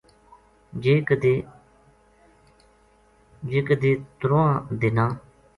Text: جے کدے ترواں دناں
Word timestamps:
جے 3.51 3.59
کدے 3.67 3.91
ترواں 4.19 4.51
دناں 4.81 5.11